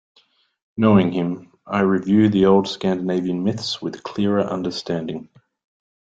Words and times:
Knowing 0.77 1.11
him, 1.11 1.51
I 1.63 1.81
review 1.81 2.27
the 2.27 2.47
old 2.47 2.67
Scandinavian 2.67 3.43
myths 3.43 3.83
with 3.83 4.01
clearer 4.01 4.41
understanding. 4.41 5.29